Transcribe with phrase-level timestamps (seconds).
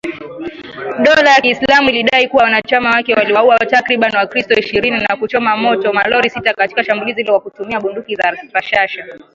[1.03, 6.29] Dola ya Kiislamu ilidai kuwa wanachama wake waliwauwa takribani wakristo ishirini na kuchoma moto malori
[6.29, 9.05] sita katika shambulizi hilo kwa kutumia bunduki za rashasha